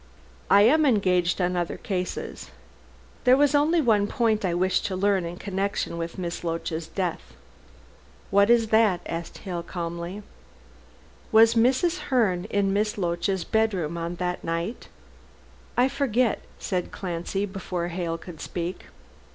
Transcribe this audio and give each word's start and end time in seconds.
"I 0.49 0.63
am 0.63 0.83
engaged 0.83 1.39
on 1.39 1.55
other 1.55 1.77
cases. 1.77 2.49
There 3.23 3.37
was 3.37 3.53
only 3.53 3.81
one 3.81 4.07
point 4.07 4.43
I 4.43 4.55
wished 4.55 4.83
to 4.87 4.95
learn 4.95 5.25
in 5.25 5.37
connection 5.37 5.95
with 5.95 6.17
Miss 6.17 6.43
Loach's 6.43 6.87
death." 6.87 7.35
"What 8.31 8.49
is 8.49 8.69
that?" 8.69 9.01
asked 9.05 9.37
Hale 9.45 9.61
calmly. 9.61 10.23
"Was 11.31 11.53
Mrs. 11.53 11.99
Herne 12.09 12.45
in 12.45 12.73
Miss 12.73 12.97
Loach's 12.97 13.43
bedroom 13.43 13.95
on 13.95 14.15
that 14.15 14.43
night?" 14.43 14.87
"I 15.77 15.87
forget," 15.87 16.41
said 16.57 16.91
Clancy 16.91 17.45
before 17.45 17.89
Hale 17.89 18.17
could 18.17 18.41
speak. 18.41 18.85